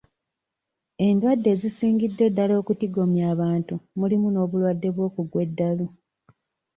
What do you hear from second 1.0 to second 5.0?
Endwadde ezisingidde ddala okutigomya abantu mulimu n'obulwadde